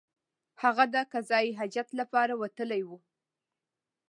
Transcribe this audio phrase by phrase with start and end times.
[0.61, 2.97] هغه د قضای حاجت لپاره وتلی وو.